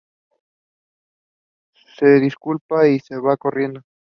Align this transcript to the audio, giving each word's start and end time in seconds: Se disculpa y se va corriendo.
Se 1.95 2.07
disculpa 2.21 2.87
y 2.87 2.99
se 3.01 3.17
va 3.19 3.37
corriendo. 3.37 3.81